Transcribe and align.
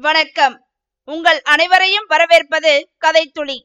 வணக்கம். 0.00 0.54
உங்கள் 1.08 1.40
அனைவரையும் 1.42 2.04
வரவேற்பது 2.06 2.72
கதைத்துளி 3.04 3.56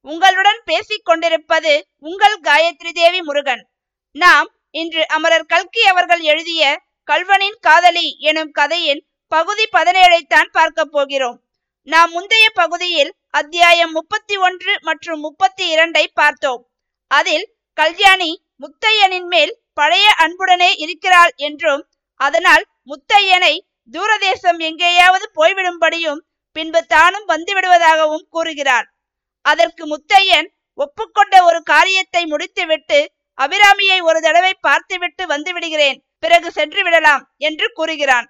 உங்களுடன் 0.00 0.60
பேசிக் 0.64 1.04
கொண்டிருப்பது 1.04 1.88
உங்கள் 1.98 2.36
காயத்ரி 2.40 2.90
தேவி 2.92 3.22
முருகன். 3.22 3.62
நாம் 4.12 4.48
இன்று 4.70 5.08
அமரர் 5.08 5.46
கல்கி 5.46 5.82
அவர்கள் 5.82 6.20
எழுதிய 6.20 6.82
கல்வனின் 7.08 7.58
காதலி 7.60 8.16
எனும் 8.18 8.50
கதையின் 8.50 9.06
பகுதி 9.28 9.66
பதினேழைத்தான் 9.72 10.50
பார்க்க 10.52 10.84
போகிறோம். 10.84 11.38
நாம் 11.82 12.10
முந்தைய 12.10 12.50
பகுதியில் 12.50 13.12
அத்தியாயம் 13.30 13.90
முப்பத்தி 13.90 14.36
ஒன்று 14.36 14.78
மற்றும் 14.80 15.20
முப்பத்தி 15.20 15.76
இரண்டை 15.76 16.06
பார்த்தோம். 16.14 16.62
அதில் 17.06 17.54
கல்யாணி 17.72 18.44
முத்தையனின் 18.58 19.26
மேல் 19.26 19.60
பழைய 19.72 20.14
அன்புடனே 20.18 20.70
இருக்கிறாள் 20.76 21.34
என்றும் 21.36 21.84
அதனால் 22.20 22.64
முத்தையனை 22.84 23.54
தூரதேசம் 23.94 24.60
எங்கேயாவது 24.68 25.26
போய்விடும்படியும் 25.38 26.20
பின்பு 26.56 26.80
தானும் 26.94 27.26
வந்துவிடுவதாகவும் 27.32 28.26
கூறுகிறார். 28.34 28.86
அதற்கு 29.44 29.84
முத்தையன் 29.92 30.48
ஒப்புக்கொண்ட 30.78 31.34
ஒரு 31.48 31.60
காரியத்தை 31.72 32.22
முடித்துவிட்டு 32.32 32.98
அபிராமியை 33.38 33.98
ஒரு 34.08 34.18
தடவை 34.26 34.52
பார்த்துவிட்டு 34.66 35.22
வந்து 35.26 35.50
விடுகிறேன் 35.56 35.98
பிறகு 36.22 36.48
சென்று 36.58 36.80
விடலாம் 36.86 37.22
என்று 37.48 37.66
கூறுகிறான். 37.78 38.26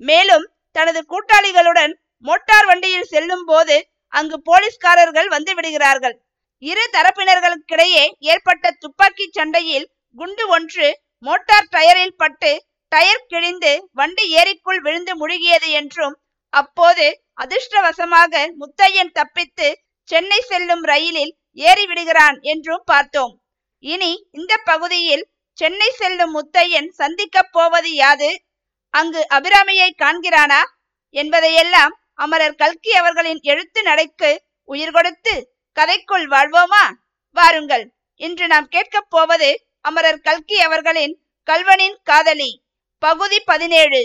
மேலும் 0.00 0.46
தனது 0.76 1.00
கூட்டாளிகளுடன் 1.12 1.92
மோட்டார் 2.24 2.68
வண்டியில் 2.70 3.10
செல்லும் 3.14 3.46
போது 3.50 3.76
அங்கு 4.12 4.36
போலீஸ்காரர்கள் 4.48 5.28
வந்து 5.34 5.52
விடுகிறார்கள் 5.54 6.14
இரு 6.62 6.84
தரப்பினர்களுக்கிடையே 6.96 8.04
ஏற்பட்ட 8.32 8.70
துப்பாக்கி 8.82 9.26
சண்டையில் 9.38 9.86
குண்டு 10.16 10.44
ஒன்று 10.56 10.88
மோட்டார் 11.24 11.70
டயரில் 11.74 12.18
பட்டு 12.22 12.52
டயர் 12.94 13.28
கிழிந்து 13.28 13.88
வண்டி 13.92 14.36
ஏரிக்குள் 14.36 14.76
விழுந்து 14.76 15.12
முழுகியது 15.20 15.68
என்றும் 15.68 16.20
அப்போது 16.48 17.24
அதிர்ஷ்டவசமாக 17.40 18.52
முத்தையன் 18.60 19.10
தப்பித்து 19.12 19.84
சென்னை 20.02 20.40
செல்லும் 20.40 20.82
ரயிலில் 20.82 21.36
ஏறி 21.52 21.86
விடுகிறான் 21.86 22.40
என்றும் 22.40 22.82
பார்த்தோம். 22.84 23.42
இனி 23.78 24.28
இந்த 24.30 24.56
பகுதியில் 24.56 25.30
சென்னை 25.52 25.90
செல்லும் 25.90 26.34
முத்தையன் 26.34 26.88
சந்திக்கப் 26.88 27.52
போவது 27.52 27.94
யாது? 27.94 28.42
அங்கு 28.90 29.26
அபிராமியை 29.30 29.90
காண்கிறானா? 30.02 30.62
என்பதையெல்லாம் 31.10 32.00
அமரர் 32.14 32.54
கல்கி 32.54 32.92
அவர்களின் 32.92 33.40
எழுத்து 33.42 33.82
நடைக்கு 33.82 34.42
உயிர் 34.64 34.90
கொடுத்து 34.90 35.54
கதைக்குள் 35.76 36.26
வாழ்வோமா? 36.28 36.84
வாருங்கள். 37.30 37.94
இன்று 38.14 38.46
நாம் 38.46 38.68
கேட்கப் 38.68 39.10
போவது 39.10 39.66
அமரர் 39.80 40.20
கல்கி 40.20 40.60
அவர்களின் 40.60 41.26
கல்வனின் 41.48 41.96
காதலி. 42.02 42.63
பகுதி 43.04 43.40
பதினேழு 43.40 44.00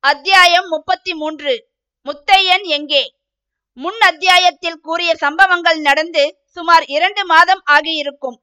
அத்தியாயம் 0.00 0.68
முப்பத்தி 0.68 1.14
மூன்று 1.14 1.52
முத்தையன் 2.06 2.62
எங்கே? 2.62 3.14
முன் 3.72 4.00
அத்தியாயத்தில் 4.00 4.78
கூறிய 4.80 5.14
சம்பவங்கள் 5.14 5.80
நடந்து 5.80 6.38
சுமார் 6.44 6.84
இரண்டு 6.84 7.24
மாதம் 7.24 7.62
ஆகியிருக்கும். 7.64 8.42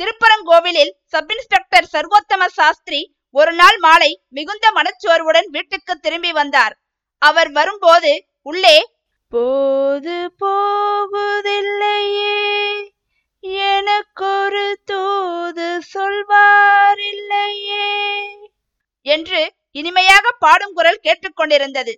திருப்பரங்கோவிலில் 0.00 0.92
சப் 1.04 1.30
இன்ஸ்பெக்டர் 1.30 1.88
சர்வோத்தம 1.92 2.46
சாஸ்திரி 2.46 3.00
ஒரு 3.30 3.52
நாள் 3.52 3.78
மாலை 3.78 4.22
மிகுந்த 4.28 4.72
மனச்சோர்வுடன் 4.74 5.48
வீட்டுக்கு 5.50 5.98
திரும்பி 5.98 6.32
வந்தார். 6.32 6.78
அவர் 7.18 7.50
வரும்போது 7.50 8.24
உள்ளே. 8.42 8.94
போது 9.30 10.34
போகுதில்லையே 10.44 12.36
எனக்கொரு 13.40 14.78
தூது 14.84 15.80
சொல்வாரில்லையே 15.94 17.86
என்று 19.06 19.40
இனிமையாக 19.70 20.24
பாடும் 20.38 20.72
குரல் 20.72 21.04
கேட்டுக்கொண்டிருந்தது. 21.06 21.92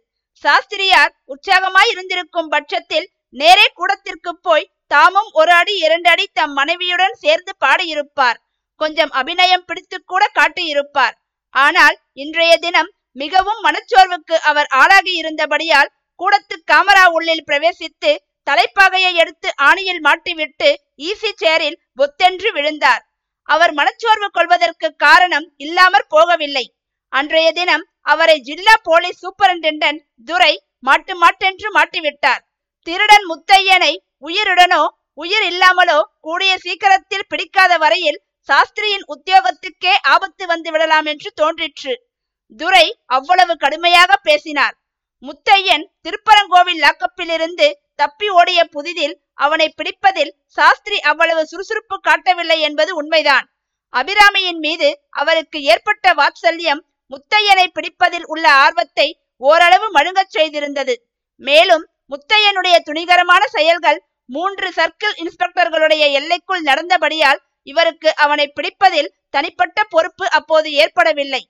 சாஸ்திரியார் 0.45 1.13
உற்சாகமாய் 1.33 1.91
இருந்திருக்கும் 1.93 2.49
பட்சத்தில் 2.49 3.09
நேரே 3.29 3.67
கூடத்திற்கு 3.75 4.33
போய் 4.37 4.71
தாமும் 4.87 5.31
ஒரு 5.33 5.53
அடி 5.53 5.75
இரண்டு 5.79 6.09
அடி 6.11 6.27
தம் 6.33 6.53
மனைவியுடன் 6.53 7.15
சேர்ந்து 7.15 7.53
பாடியிருப்பார். 7.65 8.39
கொஞ்சம் 8.77 9.11
அபிநயம் 9.11 9.65
பிடித்து 9.65 9.99
கூட 10.03 10.23
காட்டியிருப்பார். 10.39 11.15
ஆனால் 11.55 11.97
இன்றைய 12.13 12.53
தினம் 12.57 12.91
மிகவும் 13.13 13.61
மனச்சோர்வுக்கு 13.65 14.37
அவர் 14.41 14.69
ஆளாகி 14.81 15.13
இருந்தபடியால் 15.15 15.93
கூடத்து 16.21 16.57
காமரா 16.73 17.05
உள்ளில் 17.17 17.47
பிரவேசித்து 17.47 18.11
தலைப்பாகையை 18.47 19.13
எடுத்து 19.15 19.49
ஆணியில் 19.69 20.03
மாட்டிவிட்டு 20.07 20.69
ஈசி 20.97 21.31
சேரில் 21.43 21.81
பொத்தென்று 21.95 22.53
விழுந்தார். 22.53 23.03
அவர் 23.49 23.73
மனச்சோர்வு 23.73 24.29
கொள்வதற்கு 24.31 24.89
காரணம் 24.97 25.47
இல்லாமற் 25.57 26.11
போகவில்லை. 26.11 26.65
அன்றைய 27.13 27.49
தினம் 27.53 27.85
அவரை 28.13 28.35
ஜில்லா 28.49 28.75
போலீஸ் 28.89 29.21
சூப்பரண்டென்டன்ட் 29.23 30.01
துரை 30.29 30.53
மாட்டு 30.87 31.15
மாட்டென்று 31.23 31.69
மாட்டிவிட்டார். 31.77 32.43
திருடன் 32.87 33.25
முத்தையனை 33.31 33.93
உயிருடனோ 34.27 34.83
உயிர் 35.19 35.47
இல்லாமலோ 35.51 35.99
கூடிய 36.27 36.53
சீக்கிரத்தில் 36.65 37.29
பிடிக்காத 37.29 37.73
வரையில் 37.85 38.21
சாஸ்திரியின் 38.49 39.05
உத்தியோகத்துக்கே 39.15 39.95
ஆபத்து 40.13 40.45
வந்து 40.47 40.71
விடலாம் 40.75 41.09
என்று 41.13 41.31
தோன்றிற்று. 41.41 41.95
துரை 42.61 42.87
அவ்வளவு 43.17 43.55
கடுமையாக 43.65 44.17
பேசினார். 44.29 44.75
முத்தையன் 45.23 45.85
திருப்பரங்கோவில் 46.05 46.83
லாக்கப்பிலிருந்து 46.85 47.69
தப்பி 47.95 48.29
ஓடிய 48.41 48.61
புதிதில் 48.75 49.17
அவனை 49.47 49.67
பிடிப்பதில் 49.79 50.33
சாஸ்திரி 50.59 50.99
அவ்வளவு 51.11 51.43
சுறுசுறுப்பு 51.51 51.97
காட்டவில்லை 52.09 52.59
என்பது 52.69 52.93
உண்மைதான். 53.01 53.47
அபிராமியின் 53.95 54.61
மீது 54.67 54.89
அவருக்கு 55.21 55.59
ஏற்பட்ட 55.73 56.13
வாத்சல்யம் 56.21 56.83
முத்தையனை 57.11 57.67
பிடிப்பதில் 57.77 58.27
உள்ள 58.33 58.47
ஆர்வத்தை 58.65 59.09
ஓரளவு 59.43 59.87
மழுங்கச் 59.97 60.35
செய்திருந்தது. 60.37 60.95
மேலும் 61.41 61.85
முத்தையனுடைய 62.13 62.77
துணிகரமான 62.89 63.43
செயல்கள் 63.57 64.01
மூன்று 64.29 64.69
சர்க்கிள் 64.79 65.15
இன்ஸ்பெக்டர்களுடைய 65.23 66.05
எல்லைக்குள் 66.19 66.67
நடந்தபடியால் 66.69 67.41
இவருக்கு 67.71 68.11
அவனை 68.25 68.47
பிடிப்பதில் 68.57 69.13
தனிப்பட்ட 69.35 69.79
பொறுப்பு 69.95 70.27
அப்போது 70.39 70.69
ஏற்படவில்லை. 70.83 71.43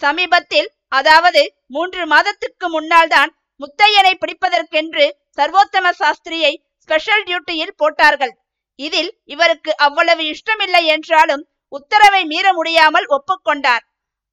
சமீபத்தில் 0.00 0.68
அதாவது 0.98 1.42
மூன்று 1.76 2.02
மாதத்துக்கு 2.12 2.66
முன்னால் 2.74 3.10
தான் 3.14 3.30
முத்தையனை 3.60 4.12
பிடிப்பதற்கென்று 4.22 5.06
சர்வோத்தம 5.38 5.86
சாஸ்திரியை 6.00 6.52
ஸ்பெஷல் 6.82 7.24
டியூட்டியில் 7.28 7.74
போட்டார்கள். 7.76 8.32
இதில் 8.78 9.10
இவருக்கு 9.34 9.72
அவ்வளவு 9.86 10.24
இஷ்டமில்லை 10.34 10.82
என்றாலும் 10.94 11.44
உத்தரவை 11.72 12.22
மீற 12.32 12.46
முடியாமல் 12.58 13.06
ஒப்புக்கொண்டார். 13.16 13.84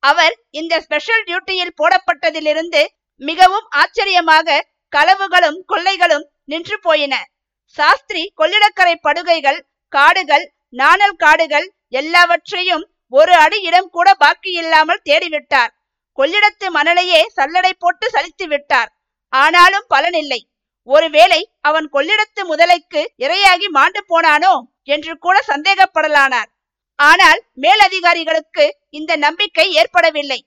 அவர் 0.10 0.34
இந்த 0.60 0.74
ஸ்பெஷல் 0.86 1.24
டியூட்டியில் 1.28 1.78
போடப்பட்டதிலிருந்து 1.82 2.82
மிகவும் 3.22 3.68
ஆச்சரியமாக 3.82 4.58
களவுகளும் 4.94 5.60
கொள்ளைகளும் 5.72 6.26
நின்று 6.52 6.78
போயின. 6.88 7.14
சாஸ்திரி 7.78 8.24
கொள்ளிடக்கரை 8.40 8.96
படுகைகள் 9.08 9.60
காடுகள் 9.94 10.46
நாணல் 10.82 11.18
காடுகள் 11.24 11.68
எல்லாவற்றையும் 12.02 12.84
ஒரு 13.14 13.34
அடி 13.44 13.58
இடம் 13.62 13.90
கூட 13.90 14.08
பாக்கி 14.24 14.52
இல்லாமல் 14.62 15.06
தேடிவிட்டார். 15.10 15.72
கொள்ளிடத்து 16.18 16.68
மணலையே 16.78 17.22
சல்லடை 17.38 17.72
போட்டு 17.84 18.06
சலித்து 18.16 18.46
விட்டார். 18.48 18.90
ஆனாலும் 19.34 19.88
பலனில்லை. 19.94 20.42
ஒருவேளை 20.88 21.42
அவன் 21.70 21.88
கொள்ளிடத்து 21.96 22.42
முதலைக்கு 22.52 23.02
இரையாகி 23.26 23.68
மாண்டு 23.78 24.02
போனானோ 24.12 24.54
என்று 24.96 25.14
கூட 25.26 25.38
சந்தேகப்படலானார். 25.52 26.50
ஆனால் 27.00 27.40
மேலதிகாரிகளுக்கு 27.54 28.66
இந்த 28.90 29.12
நம்பிக்கை 29.16 29.66
ஏற்படவில்லை. 29.74 30.40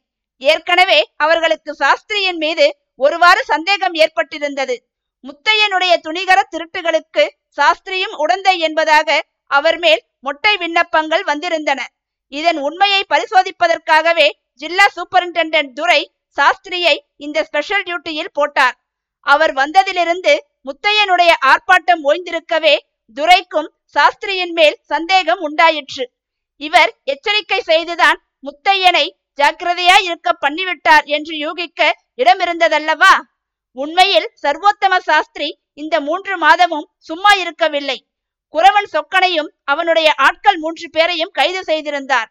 ஏற்கனவே 0.42 1.00
அவர்களுக்கு 1.16 1.70
சாஸ்திரியின் 1.74 2.40
மீது 2.44 2.66
ஒருவாறு 2.96 3.44
சந்தேகம் 3.44 3.94
ஏற்பட்டிருந்தது. 3.94 4.76
முத்தையனுடைய 5.24 5.92
துணிகர 6.06 6.38
திருட்டுகளுக்கு 6.50 7.24
சாஸ்திரியும் 7.58 8.14
உடந்தை 8.24 8.54
என்பதாக 8.58 9.18
அவர் 9.46 9.78
மேல் 9.78 10.02
மொட்டை 10.18 10.56
விண்ணப்பங்கள் 10.56 11.24
வந்திருந்தன. 11.24 11.80
இதன் 12.32 12.58
உண்மையை 12.58 13.02
பரிசோதிப்பதற்காகவே 13.12 14.28
ஜில்லா 14.54 14.86
சூப்பரிண்டென்டென்ட் 14.96 15.72
துரை 15.72 16.00
சாஸ்திரியை 16.36 16.96
இந்த 17.16 17.38
ஸ்பெஷல் 17.44 17.82
டியூட்டியில் 17.82 18.34
போட்டார். 18.38 18.76
அவர் 19.26 19.52
வந்ததிலிருந்து 19.52 20.34
முத்தையனுடைய 20.68 21.32
ஆர்ப்பாட்டம் 21.52 22.02
ஓய்ந்திருக்கவே 22.04 22.74
துரைக்கும் 23.16 23.70
சாஸ்திரியின் 23.96 24.54
மேல் 24.58 24.76
சந்தேகம் 24.86 25.40
உண்டாயிற்று. 25.40 26.04
இவர் 26.60 26.92
எச்சரிக்கை 27.04 27.60
செய்துதான் 27.62 28.18
முத்தையனை 28.46 29.06
ஜாக்கிரதையா 29.38 29.96
இருக்க 30.02 30.28
பண்ணிவிட்டார் 30.44 31.04
என்று 31.16 31.34
யூகிக்க 31.36 31.90
இடமிருந்ததல்லவா? 32.16 33.12
உண்மையில் 33.76 34.28
சர்வோத்தம 34.42 34.94
சாஸ்திரி 34.98 35.48
இந்த 35.72 35.96
மூன்று 36.00 36.34
மாதமும் 36.38 36.88
சும்மா 36.98 37.32
இருக்கவில்லை. 37.34 37.98
குறவன் 38.54 38.88
சொக்கனையும் 38.94 39.50
அவனுடைய 39.64 40.08
ஆட்கள் 40.26 40.58
மூன்று 40.58 40.86
பேரையும் 40.90 41.32
கைது 41.38 41.62
செய்திருந்தார். 41.64 42.28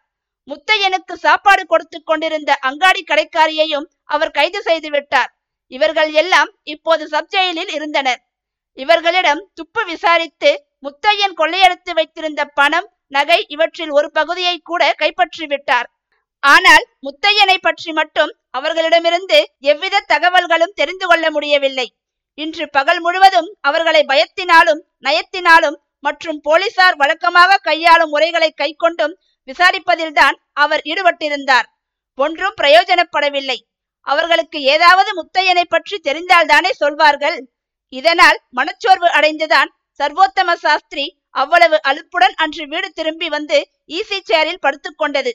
முத்தையனுக்கு 0.48 1.14
சாப்பாடு 1.16 1.62
கொடுத்து 1.66 1.98
கொண்டிருந்த 2.02 2.50
அங்காடி 2.68 3.02
கடைக்காரியையும் 3.08 3.86
அவர் 4.14 4.30
கைது 4.30 4.60
செய்து 4.62 4.90
விட்டார். 4.90 5.30
இவர்கள் 5.72 6.12
எல்லாம் 6.12 6.50
இப்போது 6.74 7.04
சப்ஜெயிலில் 7.14 7.72
இருந்தனர். 7.78 8.20
இவர்களிடம் 8.78 9.42
துப்பு 9.54 9.82
விசாரித்து 9.84 10.50
முத்தையன் 10.86 11.34
கொள்ளையடித்து 11.40 11.92
வைத்திருந்த 11.94 12.42
பணம் 12.58 12.88
நகை 13.12 13.38
இவற்றில் 13.54 13.92
ஒரு 13.98 14.08
பகுதியை 14.10 14.56
கூட 14.70 14.82
கைப்பற்றி 15.02 15.46
விட்டார் 15.46 15.88
ஆனால் 16.42 16.84
முத்தையனை 17.06 17.56
பற்றி 17.60 17.92
மட்டும் 17.92 18.32
அவர்களிடமிருந்து 18.50 19.38
எவ்வித 19.72 20.04
தகவல்களும் 20.12 20.74
தெரிந்து 20.74 21.06
கொள்ள 21.06 21.30
முடியவில்லை. 21.30 21.86
இன்று 22.38 22.64
பகல் 22.70 23.00
முழுவதும் 23.00 23.48
அவர்களை 23.60 24.02
பயத்தினாலும் 24.10 24.80
நயத்தினாலும் 25.06 25.78
மற்றும் 26.00 26.38
போலீசார் 26.40 26.96
வழக்கமாக 26.96 27.60
கையாளும் 27.68 28.12
முறைகளை 28.14 28.50
கைக்கொண்டும் 28.60 29.14
விசாரிப்பதில்தான் 29.48 30.36
அவர் 30.52 30.82
ஈடுபட்டிருந்தார். 30.84 31.66
ஒன்றும் 32.18 32.56
பிரயோஜனப்படவில்லை. 32.60 33.58
அவர்களுக்கு 34.06 34.58
ஏதாவது 34.74 35.10
முத்தையனை 35.18 35.64
பற்றி 35.68 35.96
தெரிந்தால்தானே 36.08 36.70
சொல்வார்கள். 36.82 37.38
இதனால் 37.92 38.38
மனச்சோர்வு 38.58 39.08
அடைந்துதான் 39.10 39.70
சர்வோத்தம 40.00 40.54
சாஸ்திரி 40.64 41.04
அவ்வளவு 41.34 41.76
அலுப்புடன் 41.90 42.34
அன்று 42.34 42.64
வீடு 42.66 42.88
திரும்பி 42.90 43.28
வந்து 43.28 43.58
ஈசி 43.88 44.18
சேரில் 44.30 44.62
படுத்துக்கொண்டது. 44.66 45.32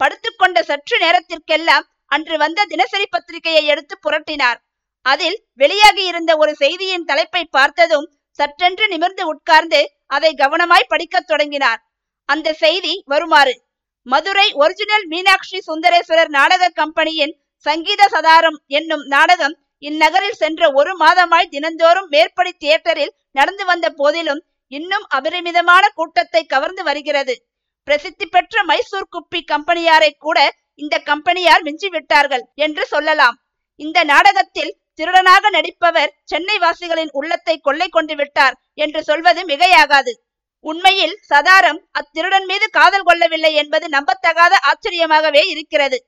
படுத்துக்கொண்ட 0.00 0.58
சற்று 0.62 0.96
நேரத்திற்கெல்லாம் 0.98 1.86
அன்று 2.06 2.36
வந்த 2.38 2.64
தினசரி 2.64 3.06
பத்திரிகையை 3.10 3.64
எடுத்து 3.64 3.94
புரட்டினார். 4.06 4.58
அதில் 5.06 5.38
வெளியாகி 5.54 6.04
இருந்த 6.04 6.32
ஒரு 6.36 6.52
செய்தியின் 6.54 7.04
தலைப்பை 7.04 7.42
பார்த்ததும் 7.50 8.06
சற்றென்று 8.38 8.86
நிமிர்ந்து 8.88 9.24
உட்கார்ந்து 9.26 9.80
அதை 10.06 10.30
கவனமாய் 10.34 10.90
படிக்கத் 10.92 11.26
தொடங்கினார். 11.26 11.80
அந்த 12.28 12.48
செய்தி 12.52 12.94
வருமாறு. 13.06 13.54
மதுரை 14.06 14.46
ஒரிஜினல் 14.52 15.06
மீனாட்சி 15.06 15.58
சுந்தரேஸ்வரர் 15.66 16.28
நாடக 16.28 16.70
கம்பெனியின் 16.80 17.34
சங்கீத 17.66 18.02
சதாரம் 18.12 18.58
என்னும் 18.78 19.04
நாடகம் 19.06 19.54
இந்நகரில் 19.82 20.40
சென்ற 20.40 20.70
ஒரு 20.72 20.92
மாதமாய் 20.96 21.52
தினந்தோறும் 21.54 22.08
மேற்படி 22.08 22.52
தியேட்டரில் 22.52 23.14
நடந்து 23.30 23.64
வந்த 23.64 23.86
போதிலும் 23.90 24.42
இன்னும் 24.72 25.06
அபரிமிதமான 25.16 25.84
கூட்டத்தை 25.98 26.42
கவர்ந்து 26.54 26.82
வருகிறது. 26.88 27.34
பிரசித்தி 27.88 28.26
பெற்ற 28.26 28.62
மைசூர் 28.70 29.12
குப்பி 29.14 29.40
கம்பெனியாரை 29.52 30.10
கூட 30.26 30.38
இந்த 30.82 30.94
கம்பெனியார் 31.10 31.64
மிஞ்சி 31.68 31.88
விட்டார்கள் 31.88 32.44
என்று 32.64 32.84
சொல்லலாம். 32.86 33.36
இந்த 33.80 33.98
நாடகத்தில் 34.12 34.72
திருடனாக 35.00 35.50
நடிப்பவர் 35.56 36.14
சென்னை 36.30 36.56
வாசிகளின் 36.58 37.12
உள்ளத்தை 37.18 37.54
கொள்ளை 37.58 37.88
கொண்டு 37.88 38.14
விட்டார் 38.16 38.56
என்று 38.74 39.00
சொல்வது 39.02 39.40
மிகையாகாது. 39.50 40.12
உண்மையில் 40.64 41.14
சதாரம் 41.30 41.80
அத்திருடன் 41.90 42.46
மீது 42.50 42.66
காதல் 42.70 43.06
கொள்ளவில்லை 43.08 43.52
என்பது 43.62 43.86
நம்பத்தகாத 43.88 44.54
ஆச்சரியமாகவே 44.70 45.42
இருக்கிறது. 45.52 45.98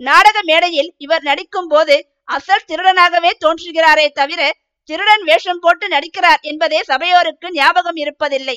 நாடக 0.00 0.36
மேடையில் 0.42 0.90
இவர் 0.96 1.22
நடிக்கும் 1.22 1.70
போது 1.72 1.96
அசல் 2.28 2.68
திருடனாகவே 2.68 3.30
தோன்றுகிறாரே 3.44 4.06
தவிர 4.18 4.42
திருடன் 4.90 5.22
வேஷம் 5.22 5.60
போட்டு 5.60 5.86
நடிக்கிறார் 5.88 6.40
என்பதே 6.40 6.80
சபையோருக்கு 6.82 7.48
ஞாபகம் 7.52 7.96
இருப்பதில்லை. 7.96 8.56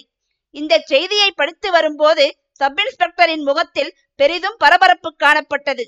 இந்த 0.56 0.74
செய்தியை 0.86 1.30
படித்து 1.31 1.72
வரும்போது 1.72 2.25
சப் 2.51 2.80
இன்ஸ்பெக்டரின் 2.81 3.44
முகத்தில் 3.44 3.92
பெரிதும் 4.16 4.57
பரபரப்பு 4.57 5.10
காணப்பட்டது. 5.24 5.86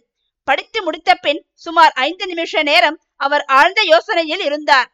படித்து 0.48 0.80
முடித்த 0.84 1.12
பின் 1.16 1.42
சுமார் 1.54 1.94
ஐந்து 2.06 2.26
நிமிஷ 2.28 2.64
நேரம் 2.64 2.98
அவர் 3.16 3.44
ஆழ்ந்த 3.58 3.82
யோசனையில் 3.94 4.44
இருந்தார். 4.44 4.90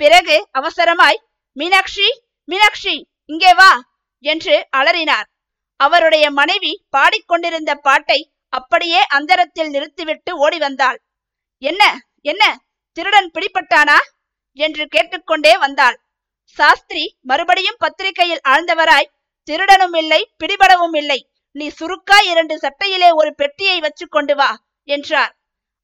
பிறகு 0.00 0.36
அவசரமாய் 0.58 1.18
மீனாட்சி 1.56 2.08
மீனாட்சி 2.48 2.94
இங்கே 3.24 3.52
வா 3.54 3.70
என்று 4.24 4.54
அலறினார். 4.76 5.26
அவருடைய 5.80 6.26
மனைவி 6.30 6.72
பாடிக்கொண்டிருந்த 6.96 7.72
பாட்டை 7.86 8.18
அப்படியே 8.52 9.00
அந்தரத்தில் 9.16 9.70
நிறுத்திவிட்டு 9.70 10.30
ஓடி 10.38 10.58
வந்தாள். 10.58 10.98
என்ன 11.62 11.82
என்ன? 12.20 12.44
திருடன் 12.96 13.30
பிடிப்பட்டானா 13.34 13.96
என்று 14.56 14.84
கேட்டுக்கொண்டே 14.94 15.54
வந்தாள். 15.64 15.96
சாஸ்திரி 16.58 17.04
மறுபடியும் 17.30 17.80
பத்திரிகையில் 17.84 18.44
ஆழ்ந்தவராய் 18.52 19.12
திருடனும் 19.48 19.96
இல்லை 20.02 20.20
பிடிபடவும் 20.40 20.96
இல்லை 21.00 21.18
நீ 21.56 21.66
சுருக்கா 21.78 22.18
இரண்டு 22.30 22.54
சட்டையிலே 22.62 23.10
ஒரு 23.20 23.30
பெட்டியை 23.40 23.76
வச்சு 23.84 24.04
கொண்டு 24.16 24.34
வா 24.40 24.48
என்றார். 24.88 25.32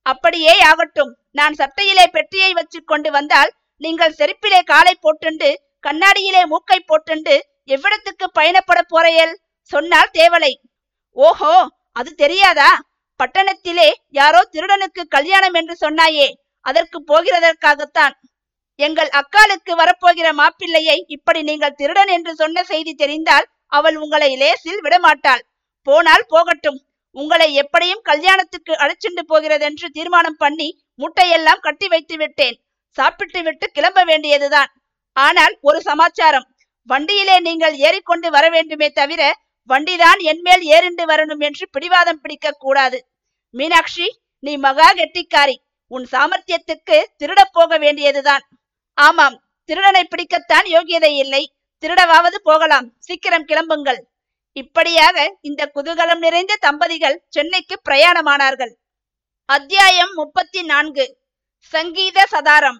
அப்படியே 0.07 0.55
ஆகட்டும் 0.71 1.13
நான் 1.39 1.55
சட்டையிலே 1.61 2.07
பெட்டியை 2.17 2.51
வச்சு 2.59 2.79
கொண்டு 2.93 3.11
வந்தால் 3.11 3.51
நீங்கள் 3.81 4.17
செருப்பிலே 4.19 4.61
காலை 4.73 4.95
போட்டுண்டு 5.05 5.51
கண்ணாடியிலே 5.85 6.43
மூக்கை 6.53 6.79
போட்டுண்டு 6.91 7.35
எவ்விடத்துக்கு 7.75 8.27
பயணப்பட 8.39 8.81
போறையல் 8.93 9.35
சொன்னால் 9.71 10.13
தேவலை. 10.19 10.53
ஓஹோ 11.17 11.55
அது 11.99 12.11
தெரியாதா? 12.23 12.71
பட்டணத்திலே 13.21 13.89
யாரோ 14.19 14.41
திருடனுக்கு 14.53 15.03
கல்யாணம் 15.17 15.57
என்று 15.61 15.75
சொன்னாயே 15.85 16.29
அதற்கு 16.67 16.99
போகிறதற்காகத்தான். 17.11 18.15
எங்கள் 18.79 19.11
அக்காளுக்கு 19.21 19.73
வரப்போகிற 19.81 20.29
மாப்பிள்ளையை 20.33 20.97
இப்படி 21.07 21.43
நீங்கள் 21.43 21.77
திருடன் 21.81 22.09
என்று 22.09 22.33
சொன்ன 22.35 22.63
செய்தி 22.63 22.93
தெரிந்தால் 22.95 23.47
அவள் 23.69 23.97
உங்களை 23.97 24.31
லேசில் 24.37 24.81
விடமாட்டாள். 24.81 25.43
போனால் 25.87 26.25
போகட்டும். 26.29 26.79
உங்களை 27.17 27.49
எப்படியும் 27.55 28.03
கல்யாணத்துக்கு 28.03 28.73
அழைச்சிண்டு 28.75 29.23
போகிறதென்று 29.27 29.89
தீர்மானம் 29.91 30.39
பண்ணி 30.39 30.69
முட்டையெல்லாம் 30.99 31.65
கட்டி 31.67 31.87
வைத்து 31.89 32.17
விட்டேன். 32.17 32.57
சாப்பிட்டு 32.99 33.43
விட்டு 33.43 33.67
கிளம்ப 33.71 34.01
வேண்டியதுதான். 34.05 34.71
ஆனால் 35.17 35.55
ஒரு 35.61 35.79
சமாச்சாரம். 35.81 36.47
வண்டியிலே 36.89 37.37
நீங்கள் 37.41 37.75
ஏறிக்கொண்டு 37.89 38.29
வர 38.31 38.45
வேண்டுமே 38.51 38.89
தவிர 39.01 39.23
வண்டிதான் 39.71 40.21
என்மேல் 40.31 40.65
ஏறிண்டு 40.75 41.05
வரணும் 41.11 41.43
என்று 41.49 41.65
பிடிவாதம் 41.71 42.21
பிடிக்க 42.23 42.57
கூடாது. 42.65 42.99
மீனாட்சி 43.55 44.07
நீ 44.39 44.53
மகா 44.57 44.89
கெட்டிக்காரி. 45.01 45.57
உன் 45.91 46.07
சாமர்த்தியத்துக்கு 46.13 46.97
திருடப் 47.21 47.55
போக 47.57 47.79
வேண்டியதுதான். 47.79 48.45
ஆமாம் 48.95 49.37
திருடனை 49.65 50.09
பிடிக்கத்தான் 50.09 50.67
யோகியதை 50.67 51.13
இல்லை. 51.15 51.55
திருடவாவது 51.81 52.35
போகலாம். 52.35 52.93
சீக்கிரம் 52.99 53.47
கிளம்புங்கள். 53.47 54.01
இப்படியாக 54.53 55.37
இந்த 55.41 55.71
குதூகலம் 55.75 56.19
நிறைந்த 56.19 56.57
தம்பதிகள் 56.61 57.23
சென்னைக்கு 57.29 57.81
பிரயாணமானார்கள். 57.91 58.73
அத்தியாயம் 59.45 60.13
முப்பத்தி 60.15 60.63
நான்கு 60.63 61.19
சங்கீத 61.59 62.27
சதாரம். 62.31 62.79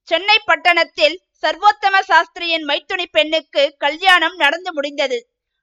சென்னை 0.00 0.38
பட்டணத்தில் 0.44 1.22
சர்வோத்தம 1.42 1.98
சாஸ்திரியின் 2.08 2.64
மைத்துணி 2.64 3.04
பெண்ணுக்கு 3.10 3.74
கல்யாணம் 3.78 4.34
நடந்து 4.34 4.72
முடிந்தது. 4.72 5.18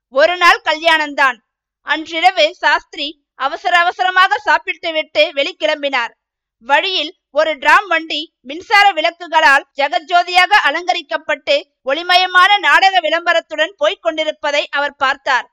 ஒரு 0.10 0.38
நாள் 0.38 0.62
கல்யாணம்தான். 0.62 1.38
அன்றிரவு 1.82 2.56
சாஸ்திரி 2.56 3.24
அவசர 3.36 3.80
அவசரமாக 3.80 4.38
சாப்பிட்டு 4.38 4.92
விட்டு 4.92 5.32
வெளிக்கிளம்பினார் 5.34 6.14
வழியில் 6.58 7.19
ஒரு 7.36 7.52
டிராம் 7.64 7.88
வண்டி 7.92 8.22
மின்சார 8.50 8.86
விளக்குகளால் 8.98 9.66
ஜெகஜோதியாக 9.80 10.52
அலங்கரிக்கப்பட்டு 10.68 11.56
ஒளிமயமான 11.90 12.52
நாடக 12.68 12.96
விளம்பரத்துடன் 13.06 13.74
போய்க் 13.82 14.04
கொண்டிருப்பதை 14.06 14.64
அவர் 14.78 14.96
பார்த்தார். 15.04 15.48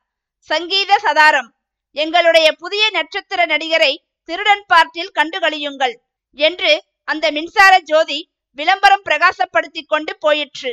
சங்கீத 0.51 0.93
சதாரம் 1.05 1.51
எங்களுடைய 1.97 2.49
புதிய 2.63 2.85
நட்சத்திர 2.97 3.41
நடிகரை 3.53 3.93
திருடன் 4.29 4.65
பார்ட்டில் 4.73 5.13
கண்டுகளியுங்கள் 5.19 5.95
என்று 6.39 6.73
அந்த 7.09 7.27
மின்சார 7.37 7.75
ஜோதி 7.91 8.19
விளம்பரம் 8.59 9.07
பிரகாசப்படுத்தி 9.09 9.83
கொண்டு 9.93 10.13
போயிற்று. 10.25 10.73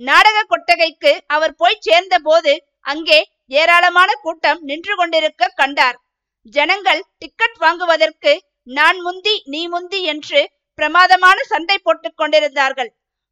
நாடக 0.00 0.38
கொட்டகைக்கு 0.52 1.12
அவர் 1.26 1.54
போய் 1.60 1.82
சேர்ந்த 1.86 2.14
போது 2.28 2.52
அங்கே 2.92 3.18
ஏராளமான 3.60 4.10
கூட்டம் 4.24 4.60
நின்று 4.68 4.94
கொண்டிருக்க 5.00 5.52
கண்டார். 5.60 5.98
ஜனங்கள் 6.54 7.02
டிக்கெட் 7.18 7.58
வாங்குவதற்கு 7.64 8.32
நான் 8.66 8.98
முந்தி 9.00 9.42
நீ 9.44 9.68
முந்தி 9.68 10.02
என்று 10.02 10.40
பிரமாதமான 10.74 11.38
சண்டை 11.42 11.78
போட்டுக் 11.78 12.16
கொண்டிருந்தார்கள். 12.16 12.90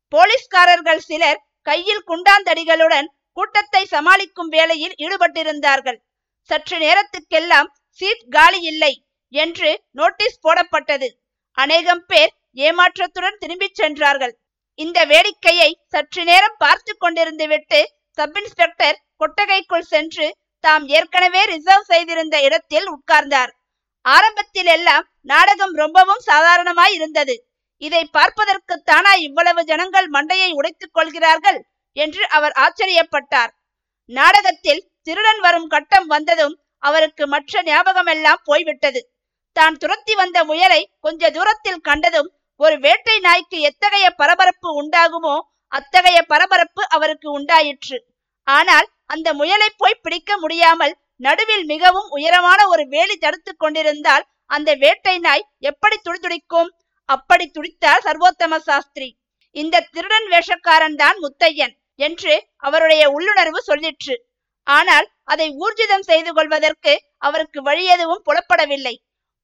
போலீஸ்காரர்கள் 0.08 0.98
சிலர் 0.98 1.40
கையில் 1.62 2.06
குண்டாந்தடிகளுடன் 2.06 3.08
கூட்டத்தை 3.32 3.84
சமாளிக்கும் 3.84 4.48
வேலையில் 4.48 4.94
ஈடுபட்டிருந்தார்கள். 4.96 5.98
சற்று 6.42 6.78
நேரத்துக்கெல்லாம் 6.78 7.68
சீட் 7.90 8.24
காலி 8.30 8.60
இல்லை 8.62 8.92
என்று 9.32 9.70
நோட்டீஸ் 9.90 10.40
போடப்பட்டது. 10.42 11.08
அநேகம் 11.58 12.04
பேர் 12.06 12.32
ஏமாற்றத்துடன் 12.56 13.38
திரும்பிச் 13.38 13.74
சென்றார்கள். 13.74 14.34
இந்த 14.74 14.98
வேடிக்கையை 15.06 15.70
சற்று 15.86 16.24
நேரம் 16.24 16.58
பார்த்து 16.58 16.92
கொண்டிருந்து 17.00 17.46
விட்டு 17.48 17.80
சப் 18.18 18.36
இன்ஸ்பெக்டர் 18.36 18.98
கொட்டகைக்குள் 19.16 19.90
சென்று 19.92 20.26
தாம் 20.64 20.86
ஏற்கனவே 20.88 21.44
ரிசர்வ் 21.44 21.90
செய்திருந்த 21.92 22.36
இடத்தில் 22.42 22.88
உட்கார்ந்தார். 22.90 23.52
ஆரம்பத்தில் 24.04 24.66
எல்லாம் 24.66 25.06
நாடகம் 25.26 25.74
ரொம்பவும் 25.74 26.22
சாதாரணமாய் 26.30 26.94
இருந்தது. 26.98 27.34
இதை 27.82 28.02
பார்ப்பதற்குத்தானா 28.16 29.12
இவ்வளவு 29.26 29.60
ஜனங்கள் 29.64 30.08
மண்டையை 30.16 30.50
உடைத்துக் 30.58 30.94
கொள்கிறார்கள் 30.96 31.58
என்று 31.96 32.22
அவர் 32.36 32.54
ஆச்சரியப்பட்டார். 32.64 33.52
நாடகத்தில் 34.10 34.82
திருடன் 35.02 35.40
வரும் 35.40 35.68
கட்டம் 35.68 36.06
வந்ததும் 36.06 36.54
அவருக்கு 36.82 37.24
மற்ற 37.26 37.62
ஞாபகமெல்லாம் 37.62 38.42
போய்விட்டது. 38.44 39.00
தான் 39.56 39.76
துரத்தி 39.82 40.14
வந்த 40.14 40.38
முயலை 40.44 40.80
கொஞ்ச 41.00 41.30
தூரத்தில் 41.30 41.84
கண்டதும் 41.88 42.28
ஒரு 42.60 42.76
வேட்டை 42.78 43.16
நாய்க்கு 43.26 43.58
எத்தகைய 43.60 44.06
பரபரப்பு 44.20 44.68
உண்டாகுமோ 44.80 45.36
அத்தகைய 45.72 46.18
பரபரப்பு 46.32 46.82
அவருக்கு 46.88 47.28
உண்டாயிற்று. 47.38 47.98
ஆனால் 48.48 48.86
அந்த 49.06 49.28
முயலை 49.40 49.68
போய் 49.76 50.02
பிடிக்க 50.04 50.30
முடியாமல் 50.38 50.94
நடுவில் 51.16 51.64
மிகவும் 51.64 52.08
உயரமான 52.16 52.60
ஒரு 52.68 52.84
வேலி 52.88 53.16
தடுத்து 53.16 53.52
கொண்டிருந்தால் 53.54 54.24
அந்த 54.50 54.70
வேட்டை 54.74 55.16
நாய் 55.18 55.48
எப்படி 55.70 55.96
துடிதுடிக்கும் 56.06 56.70
அப்படி 57.08 57.44
துடித்தார் 57.56 58.04
சர்வோத்தம 58.06 58.58
சாஸ்திரி 58.68 59.08
இந்த 59.56 59.84
திருடன் 59.94 60.26
வேஷக்காரன் 60.32 60.96
தான் 61.02 61.16
முத்தையன் 61.24 61.74
என்று 61.98 62.34
அவருடைய 62.66 63.02
உள்ளுணர்வு 63.10 63.60
சொல்லிற்று. 63.66 64.14
ஆனால் 64.66 65.06
அதை 65.24 65.46
ஊர்ஜிதம் 65.62 66.06
செய்து 66.10 66.30
கொள்வதற்கு 66.32 66.92
அவருக்கு 67.18 67.58
வழி 67.62 67.84
எதுவும் 67.84 68.24
புலப்படவில்லை. 68.28 68.94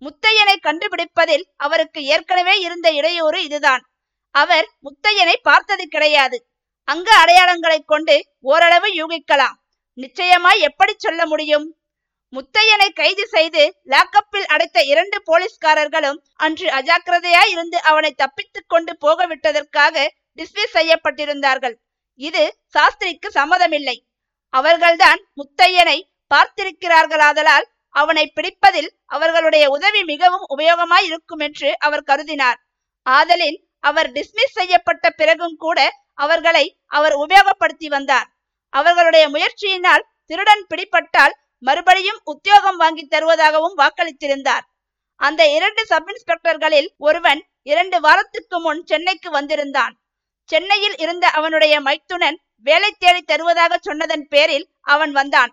முத்தையனை 0.02 0.56
கண்டுபிடிப்பதில் 0.66 1.44
அவருக்கு 1.56 2.00
ஏற்கனவே 2.14 2.54
இருந்த 2.60 2.88
இடையூறு 2.92 3.38
இதுதான். 3.44 3.82
அவர் 4.34 4.66
முத்தையனை 4.86 5.36
பார்த்தது 5.42 5.84
கிடையாது. 5.88 6.38
அங்க 6.88 7.08
அடையாளங்களை 7.22 7.78
கொண்டு 7.84 8.16
ஓரளவு 8.52 8.88
யூகிக்கலாம். 9.00 9.56
நிச்சயமாய் 9.98 10.60
எப்படி 10.60 10.92
சொல்ல 10.96 11.20
முடியும்? 11.26 11.66
முத்தையனை 12.36 12.88
கைது 12.92 13.24
செய்து 13.26 13.62
லாக்கப்பில் 13.92 14.48
அடைத்த 14.54 14.78
இரண்டு 14.92 15.18
போலீஸ்காரர்களும் 15.28 16.18
அன்று 16.44 16.66
அஜாக்கிரதையாய் 16.78 17.52
இருந்து 17.54 17.78
அவனை 17.90 18.10
தப்பித்துக் 18.22 18.70
கொண்டு 18.72 18.92
போக 19.04 19.26
விட்டதற்காக 19.26 19.94
டிஸ்மிஸ் 20.38 20.74
செய்யப்பட்டிருந்தார்கள். 20.78 21.76
இது 22.20 22.42
சாஸ்திரிக்கு 22.74 23.28
சம்மதமில்லை. 23.38 23.96
அவர்கள்தான் 24.54 25.20
முத்தையனை 25.40 25.98
பார்த்திருக்கிறார்களாதலால் 26.34 27.66
அவனை 27.94 28.24
பிடிப்பதில் 28.34 28.90
அவர்களுடைய 29.06 29.64
உதவி 29.68 30.00
மிகவும் 30.04 30.44
உபயோகமாய் 30.54 31.06
இருக்கும் 31.08 31.38
என்று 31.38 31.68
அவர் 31.78 32.06
கருதினார். 32.06 32.58
ஆதலின் 33.06 33.58
அவர் 33.80 34.08
டிஸ்மிஸ் 34.12 34.56
செய்யப்பட்ட 34.58 35.06
பிறகும் 35.10 35.56
கூட 35.56 35.78
அவர்களை 36.24 36.64
அவர் 36.98 37.14
உபயோகப்படுத்தி 37.14 37.88
வந்தார். 37.88 38.28
அவர்களுடைய 38.72 39.24
முயற்சியினால் 39.34 40.06
திருடன் 40.30 40.64
பிடிப்பட்டால் 40.68 41.34
மறுபடியும் 41.58 42.20
உத்தியோகம் 42.24 42.76
வாங்கி 42.76 43.08
தருவதாகவும் 43.10 43.76
வாக்களித்திருந்தார். 43.76 44.64
அந்த 45.20 45.52
இரண்டு 45.52 45.86
சப் 45.86 46.08
இன்ஸ்பெக்டர்களில் 46.08 46.88
ஒருவன் 46.96 47.46
இரண்டு 47.62 48.00
வாரத்துக்கு 48.00 48.60
முன் 48.60 48.84
சென்னைக்கு 48.84 49.30
வந்திருந்தான். 49.30 49.94
சென்னையில் 50.44 50.96
இருந்த 50.96 51.28
அவனுடைய 51.28 51.80
மைத்துனன் 51.80 52.36
வேலை 52.60 52.94
தேடி 52.98 53.22
தருவதாக 53.22 53.78
சொன்னதன் 53.80 54.28
பேரில் 54.28 54.66
அவன் 54.80 55.12
வந்தான். 55.12 55.52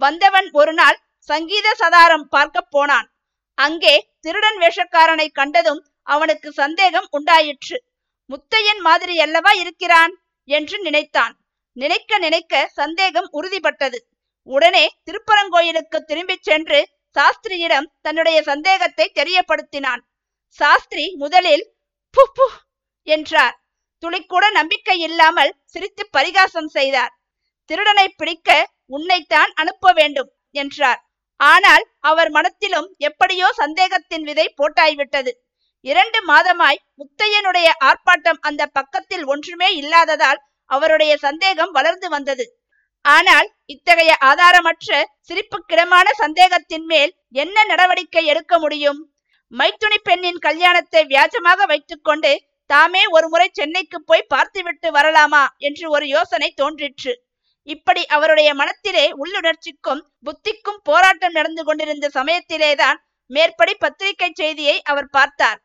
வந்தவன் 0.00 0.48
ஒரு 0.52 0.72
நாள் 0.72 0.98
சங்கீத 1.18 1.74
சதாரம் 1.78 2.26
பார்க்க 2.28 2.60
போனான். 2.60 3.08
அங்கே 3.58 4.10
திருடன் 4.20 4.58
வேஷக்காரனை 4.58 5.28
கண்டதும் 5.28 5.86
அவனுக்கு 6.02 6.52
சந்தேகம் 6.52 7.06
உண்டாயிற்று. 7.10 7.84
முத்தையன் 8.30 8.80
மாதிரி 8.80 9.20
அல்லவா 9.20 9.50
இருக்கிறான்? 9.50 10.12
என்று 10.48 10.78
நினைத்தான். 10.78 11.36
நினைக்க 11.72 12.18
நினைக்க 12.18 12.66
சந்தேகம் 12.72 13.28
உறுதிப்பட்டது. 13.32 13.98
உடனே 14.48 14.84
திருப்பரங்கோயிலுக்கு 15.04 15.98
திரும்பிச் 16.00 16.46
சென்று 16.48 16.80
சாஸ்திரியிடம் 17.16 17.90
தன்னுடைய 18.00 18.38
சந்தேகத்தை 18.42 19.06
தெரியப்படுத்தினான். 19.14 20.02
சாஸ்திரி 20.58 21.04
முதலில் 21.16 21.64
பு 22.14 22.24
பு 22.36 22.46
என்றார். 23.06 23.54
துளிக்கூட 24.02 24.44
நம்பிக்கை 24.50 24.96
இல்லாமல் 24.98 25.52
சிரித்து 25.64 26.04
பரிகாசம் 26.10 26.68
செய்தார். 26.68 27.12
திருடனை 27.70 28.06
பிடிக்க 28.10 28.50
உன்னைத்தான் 28.86 29.52
அனுப்ப 29.54 29.92
வேண்டும் 29.92 30.30
என்றார். 30.54 31.00
ஆனால் 31.40 31.84
அவர் 32.00 32.30
மனத்திலும் 32.30 32.88
எப்படியோ 32.98 33.48
சந்தேகத்தின் 33.52 34.22
விதை 34.22 34.46
போட்டாய்விட்டது. 34.56 35.32
இரண்டு 35.84 36.18
மாதமாய் 36.26 36.82
முத்தையனுடைய 37.00 37.68
ஆர்ப்பாட்டம் 37.84 38.40
அந்த 38.40 38.62
பக்கத்தில் 38.66 39.24
ஒன்றுமே 39.24 39.68
இல்லாததால் 39.74 40.40
அவருடைய 40.70 41.12
சந்தேகம் 41.16 41.72
வளர்ந்து 41.72 42.08
வந்தது. 42.08 42.44
ஆனால் 43.04 43.48
இத்தகைய 43.66 44.12
ஆதாரமற்ற 44.20 44.90
சிரிப்புக்கிடமான 45.28 46.06
சந்தேகத்தின் 46.22 46.86
மேல் 46.86 47.12
என்ன 47.34 47.64
நடவடிக்கை 47.64 48.22
எடுக்க 48.24 48.58
முடியும்? 48.58 49.00
மைத்துணி 49.52 49.98
பெண்ணின் 50.02 50.38
கல்யாணத்தை 50.38 51.02
வியாஜமாக 51.04 51.66
வைத்துக்கொண்டு 51.66 52.32
தாமே 52.70 53.02
ஒருமுறை 53.06 53.48
சென்னைக்கு 53.52 53.98
போய் 54.02 54.30
பார்த்துவிட்டு 54.34 54.88
வரலாமா 54.90 55.44
என்று 55.58 55.86
ஒரு 55.90 56.06
யோசனை 56.06 56.48
தோன்றிற்று. 56.56 57.12
இப்படி 57.68 58.02
அவருடைய 58.06 58.48
மனத்திலே 58.54 59.04
உள்ளுணர்ச்சிக்கும் 59.22 60.02
புத்திக்கும் 60.26 60.80
போராட்டம் 60.82 61.32
நடந்து 61.32 61.62
கொண்டிருந்த 61.64 62.06
சமயத்திலேதான் 62.14 62.98
மேற்படி 63.30 63.74
பத்திரிகை 63.74 64.30
செய்தியை 64.32 64.76
அவர் 64.82 65.10
பார்த்தார். 65.10 65.58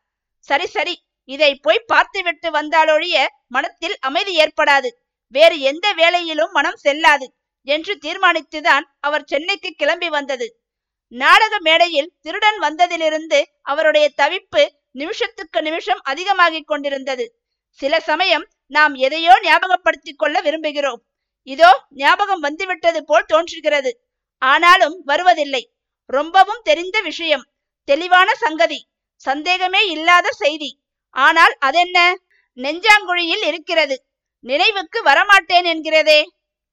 சரி 0.48 0.68
சரி 0.68 0.96
இதை 1.30 1.52
போய் 1.56 1.88
பார்த்துவிட்டு 1.88 2.48
வந்தாலொழிய 2.52 3.16
மனத்தில் 3.48 3.98
அமைதி 4.00 4.34
ஏற்படாது. 4.44 4.90
வேறு 5.32 5.60
எந்த 5.60 5.94
வேலையிலும் 5.94 6.52
மனம் 6.52 6.76
செல்லாது 6.76 7.34
என்று 7.64 7.98
தீர்மானித்துதான் 8.02 8.86
அவர் 9.00 9.24
சென்னைக்கு 9.24 9.72
கிளம்பி 9.72 10.10
வந்தது. 10.10 10.62
நாடக 11.08 11.60
மேடையில் 11.60 12.14
திருடன் 12.22 12.60
வந்ததிலிருந்து 12.62 13.44
அவருடைய 13.62 14.12
தவிப்பு 14.18 14.68
நிமிஷத்துக்கு 14.92 15.62
நிமிஷம் 15.62 16.00
அதிகமாகிக் 16.04 16.68
கொண்டிருந்தது. 16.68 17.42
சில 17.72 18.00
சமயம் 18.00 18.48
நாம் 18.68 18.94
எதையோ 18.94 19.40
ஞாபகப்படுத்திக் 19.42 20.18
கொள்ள 20.18 20.42
விரும்புகிறோம். 20.42 21.02
இதோ 21.44 21.86
ஞாபகம் 21.90 22.40
வந்துவிட்டது 22.40 23.06
போல் 23.06 23.26
தோன்றுகிறது. 23.26 23.92
ஆனாலும் 24.38 25.02
வருவதில்லை. 25.06 25.74
ரொம்பவும் 26.06 26.62
தெரிந்த 26.64 27.02
விஷயம். 27.02 27.46
தெளிவான 27.84 28.36
சங்கதி. 28.36 28.90
சந்தேகமே 29.16 29.88
இல்லாத 29.88 30.32
செய்தி. 30.32 30.82
ஆனால் 31.10 31.56
அதென்ன? 31.60 32.18
நெஞ்சாங்குழியில் 32.58 33.46
இருக்கிறது. 33.46 34.09
நினைவுக்கு 34.46 35.00
வரமாட்டேன் 35.04 35.68
என்கிறதே. 35.74 36.20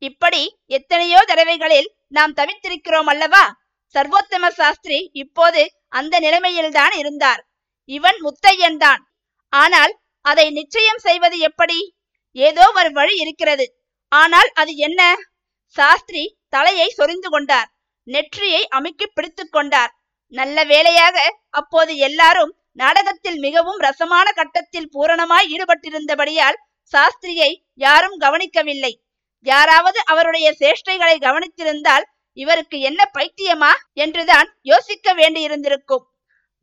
இப்படி 0.03 0.43
எத்தனையோ 0.67 1.21
தடவைகளில் 1.25 1.89
நாம் 2.09 2.33
தவித்திருக்கிறோம் 2.33 3.09
அல்லவா? 3.13 3.45
சர்வோத்தம 3.95 4.49
சாஸ்திரி 4.51 4.99
இப்போது 5.13 5.63
அந்த 5.89 6.15
நிலைமையில்தான் 6.21 6.95
இருந்தார். 6.97 7.43
இவன் 7.85 8.19
முத்தையன் 8.23 8.77
தான். 8.77 9.03
ஆனால் 9.53 9.93
அதை 10.25 10.47
நிச்சயம் 10.51 10.99
செய்வது 10.99 11.37
எப்படி? 11.39 11.79
ஏதோ 12.37 12.65
ஒரு 12.75 12.91
வழி 12.93 13.15
இருக்கிறது. 13.19 13.67
ஆனால் 14.13 14.51
அது 14.55 14.73
என்ன? 14.77 15.01
சாஸ்திரி 15.77 16.25
தலையை 16.49 16.89
சொரிந்து 16.89 17.29
கொண்டார். 17.31 17.69
நெற்றியை 18.07 18.63
அமுக்கி 18.69 19.07
பிடித்து 19.07 19.45
கொண்டார். 19.49 19.93
நல்ல 20.33 20.65
வேளையாக 20.65 21.17
அப்போது 21.51 21.93
எல்லாரும் 21.97 22.53
நாடகத்தில் 22.73 23.39
மிகவும் 23.39 23.79
ரசமான 23.79 24.27
கட்டத்தில் 24.33 24.91
பூரணமாய் 24.95 25.51
ஈடுபட்டிருந்தபடியால் 25.55 26.59
சாஸ்திரியை 26.95 27.51
யாரும் 27.75 28.17
கவனிக்கவில்லை. 28.19 28.93
யாராவது 29.47 29.99
அவருடைய 30.05 30.47
சேஷ்டைகளை 30.61 31.17
கவனித்திருந்தால் 31.19 32.05
இவருக்கு 32.37 32.77
என்ன 32.81 33.01
பைத்தியமா 33.19 33.73
என்றுதான் 33.93 34.49
யோசிக்க 34.63 35.15
வேண்டியிருந்திருக்கும். 35.15 36.05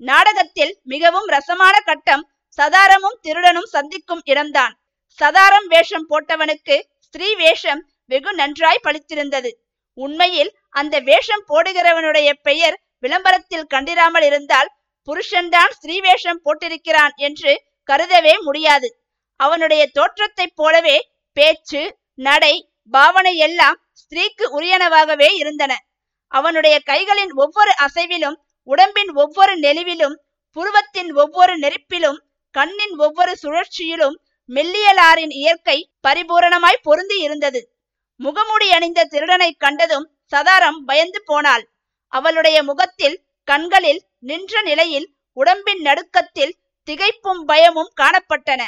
நாடகத்தில் 0.01 0.73
மிகவும் 0.83 1.27
ரசமான 1.27 1.75
கட்டம் 1.79 2.23
சதாரமும் 2.57 3.17
திருடனும் 3.21 3.69
சந்திக்கும் 3.75 4.23
இடம்தான். 4.23 4.73
சதாரம் 5.19 5.67
வேஷம் 5.67 6.07
போட்டவனுக்கு 6.09 6.75
ஸ்திரீ 6.99 7.29
வேஷம் 7.35 7.81
வெகு 8.05 8.31
நன்றாய் 8.33 8.85
பளித்திருந்தது 8.87 9.51
உண்மையில் 9.97 10.51
அந்த 10.69 10.95
வேஷம் 10.99 11.43
போடுகிறவனுடைய 11.47 12.29
பெயர் 12.41 12.77
விளம்பரத்தில் 12.99 13.69
கண்டிராமல் 13.73 14.25
இருந்தால் 14.25 14.69
புருஷன்தான் 15.07 15.73
ஸ்ரீவேஷம் 15.79 16.43
போட்டிருக்கிறான் 16.43 17.13
என்று 17.27 17.53
கருதவே 17.89 18.33
முடியாது. 18.39 18.87
அவனுடைய 19.35 19.87
தோற்றத்தைப் 19.87 20.55
போலவே 20.55 21.11
பேச்சு 21.33 21.97
நடை 22.15 22.69
பாவனை 22.91 23.37
எல்லாம் 23.37 23.81
ஸ்திரீக்கு 23.93 24.45
உரியனவாகவே 24.59 25.33
இருந்தன. 25.33 25.85
அவனுடைய 26.27 26.81
கைகளின் 26.85 27.33
ஒவ்வொரு 27.33 27.71
அசைவிலும் 27.77 28.35
உடம்பின் 28.63 29.11
ஒவ்வொரு 29.13 29.59
நெளிவிலும் 29.59 30.15
புருவத்தின் 30.51 31.13
ஒவ்வொரு 31.13 31.57
நெருப்பிலும் 31.57 32.19
கண்ணின் 32.51 32.97
ஒவ்வொரு 32.97 33.35
சுழற்சியிலும் 33.43 34.15
மெல்லியலாரின் 34.49 35.31
இயற்கை 35.31 35.91
பரிபூரணமாய் 36.07 36.83
பொருந்தி 36.83 37.19
இருந்தது. 37.19 37.75
முகமூடி 38.15 38.71
அணிந்த 38.71 39.03
திருடனை 39.03 39.53
கண்டதும் 39.53 40.11
சதாரம் 40.35 40.79
பயந்து 40.85 41.23
போனாள். 41.25 41.69
அவளுடைய 42.07 42.63
முகத்தில் 42.63 43.23
கண்களில் 43.43 44.03
நின்ற 44.19 44.61
நிலையில் 44.61 45.13
உடம்பின் 45.33 45.81
நடுக்கத்தில் 45.81 46.57
திகைப்பும் 46.85 47.43
பயமும் 47.45 47.93
காணப்பட்டன. 48.01 48.61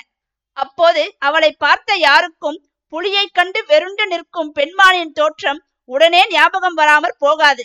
அப்போது 0.57 1.03
அவளை 1.19 1.51
பார்த்த 1.51 1.95
யாருக்கும் 1.97 2.59
புலியை 2.93 3.25
கண்டு 3.27 3.59
வெருண்டு 3.65 4.05
நிற்கும் 4.07 4.51
பெண்மானின் 4.55 5.11
தோற்றம் 5.11 5.59
உடனே 5.89 6.21
ஞாபகம் 6.29 6.73
வராமற் 6.73 7.17
போகாது. 7.17 7.63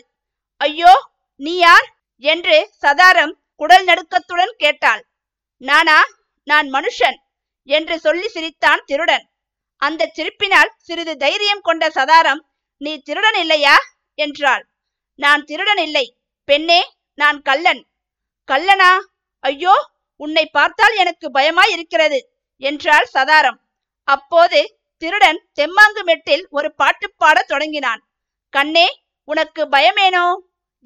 ஐயோ 0.60 0.92
நீ 1.40 1.56
யார்? 1.56 1.86
என்று 2.22 2.56
சதாரம் 2.82 3.34
குடல் 3.60 3.84
நடுக்கத்துடன் 3.84 4.54
கேட்டாள். 4.56 5.02
நானா? 5.60 5.98
நான் 6.46 6.68
மனுஷன் 6.68 7.18
என்று 7.68 7.98
சொல்லி 7.98 8.28
சிரித்தான் 8.28 8.82
திருடன். 8.86 9.24
அந்த 9.82 10.10
சிரிப்பினால் 10.16 10.70
சிறிது 10.78 11.16
தைரியம் 11.16 11.60
கொண்ட 11.60 11.84
சதாரம் 11.88 12.40
நீ 12.80 12.92
திருடன் 12.98 13.34
இல்லையா? 13.34 13.76
என்றாள். 14.18 14.64
நான் 15.18 15.42
திருடன் 15.44 15.82
இல்லை. 15.86 16.06
பெண்ணே 16.48 16.80
நான் 17.18 17.38
கள்ளன். 17.42 17.82
கள்ளனா? 18.48 18.90
ஐயோ 19.44 19.74
உன்னை 20.20 20.44
பார்த்தால் 20.46 20.94
எனக்கு 20.94 21.26
பயமாய் 21.30 21.72
இருக்கிறது 21.72 22.20
என்றாள் 22.60 23.08
சதாரம். 23.14 23.58
அப்போது 24.04 24.60
திருடன் 24.96 25.38
தெம்மாங்கு 25.60 26.02
மெட்டில் 26.04 26.44
ஒரு 26.50 26.74
பாட்டு 26.74 27.14
பாடத் 27.16 27.48
தொடங்கினான். 27.48 28.00
கண்ணே 28.50 28.86
உனக்கு 29.24 29.62
பயமேனோ? 29.68 30.26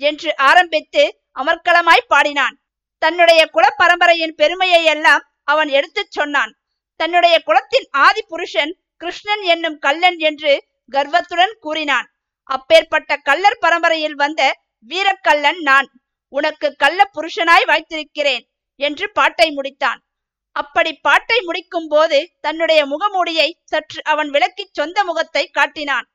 என்று 0.00 0.36
ஆரம்பித்து 0.36 1.02
அமர்க்களமாய் 1.34 2.06
பாடினான். 2.08 2.56
தன்னுடைய 2.98 3.46
குல 3.46 3.66
பரம்பரையின் 3.78 4.34
பெருமையை 4.34 4.84
எல்லாம் 4.84 5.22
அவன் 5.44 5.68
எடுத்துச் 5.68 6.10
சொன்னான். 6.10 6.52
தன்னுடைய 6.96 7.40
குலத்தின் 7.40 7.88
ஆதி 7.90 8.22
புருஷன் 8.22 8.72
கிருஷ்ணன் 8.96 9.42
என்னும் 9.42 9.78
கல்லன் 9.78 10.18
என்று 10.18 10.52
கர்வத்துடன் 10.88 11.56
கூறினான். 11.60 12.08
அப்பேற்பட்ட 12.44 13.16
கள்ளர் 13.16 13.58
பரம்பரையில் 13.60 14.14
வந்த 14.14 14.42
வீரக்கல்லன் 14.88 15.60
நான். 15.60 15.88
உனக்கு 16.28 16.76
கள்ள 16.76 17.10
புருஷனாய் 17.14 17.64
வைத்திருக்கிறேன் 17.64 18.44
என்று 18.80 19.12
பாட்டை 19.12 19.48
முடித்தான். 19.56 20.00
அப்படி 20.56 20.92
பாட்டை 20.98 21.38
முடிக்கும் 21.44 21.88
போது 21.88 22.18
தன்னுடைய 22.40 22.80
முகமூடியை 22.86 23.48
சற்று 23.64 24.00
அவன் 24.04 24.30
விளக்கி 24.30 24.64
சொந்த 24.70 24.98
முகத்தை 25.04 25.44
காட்டினான். 25.50 26.06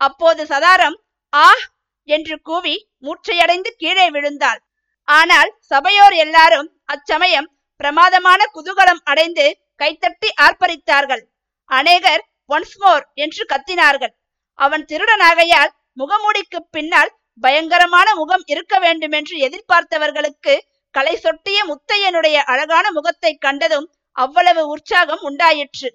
அப்போது 0.00 0.42
சதாரம் 0.46 0.96
ஆஹ்! 1.32 1.64
என்று 2.08 2.36
கூவி 2.42 2.74
மூச்சையடைந்து 3.02 3.70
கீழே 3.76 4.06
விழுந்தாள். 4.10 4.60
ஆனால் 5.08 5.50
சபையோர் 5.62 6.16
எல்லாரும் 6.16 6.70
அச்சமயம் 6.84 7.48
பிரமாதமான 7.80 8.40
குதூகலம் 8.54 9.02
அடைந்து 9.04 9.46
கைத்தட்டி 9.80 10.28
ஆர்ப்பரித்தார்கள். 10.42 11.22
அநேகர் 11.70 12.22
ஒன்ஸ் 12.50 12.76
மோர் 12.78 13.04
என்று 13.14 13.42
கத்தினார்கள். 13.44 14.12
அவன் 14.58 14.84
திருடனாகையால் 14.84 15.72
முகமூடிக்கு 15.96 16.58
பின்னால் 16.70 17.12
பயங்கரமான 17.42 18.08
முகம் 18.14 18.44
இருக்க 18.46 18.74
வேண்டும் 18.78 19.12
என்று 19.12 19.36
எதிர்பார்த்தவர்களுக்கு 19.38 20.54
களை 20.94 21.14
சொட்டிய 21.16 21.58
முத்தையனுடைய 21.70 22.36
அழகான 22.52 22.86
முகத்தை 22.92 23.32
கண்டதும் 23.36 23.86
அவ்வளவு 24.16 24.62
உற்சாகம் 24.68 25.22
உண்டாயிற்று. 25.22 25.88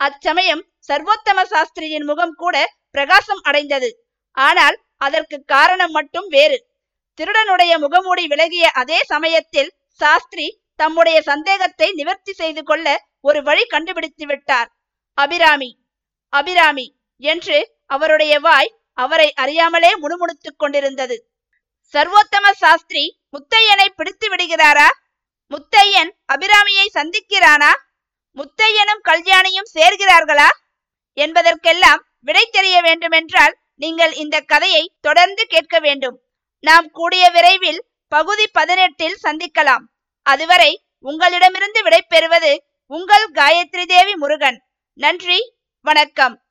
அச்சமயம் 0.00 0.62
சர்வோத்தம 0.88 1.40
சாஸ்திரியின் 1.52 2.06
முகம் 2.10 2.34
கூட 2.34 2.56
பிரகாசம் 2.90 3.42
அடைந்தது. 3.42 3.90
ஆனால் 4.36 4.76
அதற்கு 4.96 5.36
காரணம் 5.44 5.90
மட்டும் 5.90 6.28
வேறு. 6.28 6.58
திருடனுடைய 7.18 7.72
முகமூடி 7.78 8.24
விலகிய 8.26 8.66
அதே 8.82 8.98
சமயத்தில் 9.04 9.70
சாஸ்திரி 10.00 10.46
தம்முடைய 10.76 11.18
சந்தேகத்தை 11.22 11.88
நிவர்த்தி 11.92 12.32
செய்து 12.32 12.62
கொள்ள 12.62 12.86
ஒரு 13.20 13.40
வழி 13.42 13.64
கண்டுபிடித்து 13.64 14.26
விட்டார். 14.26 14.68
அபிராமி 15.18 15.70
அபிராமி 16.32 16.86
என்று 17.22 17.58
அவருடைய 17.86 18.34
வாய் 18.40 18.70
அவரை 18.98 19.28
அறியாமலே 19.34 19.90
முணுமுணுத்துக் 19.96 20.58
கொண்டிருந்தது. 20.58 21.16
சர்வோத்தம 21.94 22.46
சாஸ்திரி 22.62 23.04
முத்தையனை 23.32 23.88
பிடித்து 23.96 24.28
விடுகிறாரா? 24.28 24.88
முத்தையன் 25.50 26.10
அபிராமியை 26.32 26.86
சந்திக்கிறானா? 26.94 27.70
முத்தையனும் 28.36 29.02
கல்யாணியும் 29.04 29.70
சேர்கிறார்களா? 29.74 30.48
என்பதற்கெல்லாம் 31.12 32.04
விடை 32.20 32.48
தெரிய 32.50 32.80
வேண்டுமென்றால் 32.80 33.58
நீங்கள் 33.76 34.12
இந்த 34.12 34.40
கதையை 34.40 34.94
தொடர்ந்து 35.00 35.46
கேட்க 35.46 35.78
வேண்டும். 35.78 36.20
நாம் 36.60 36.90
கூடிய 36.90 37.30
விரைவில் 37.30 37.88
பகுதி 38.08 38.46
பதினெட்டில் 38.52 39.18
சந்திக்கலாம். 39.22 39.84
அதுவரை 40.22 40.82
உங்களிடமிருந்து 40.98 41.82
விடை 41.82 42.02
பெறுவது 42.08 42.64
உங்கள் 42.86 43.30
காயத்ரி 43.30 43.84
தேவி 43.84 44.16
முருகன். 44.16 44.62
நன்றி 44.92 45.54
வணக்கம். 45.80 46.42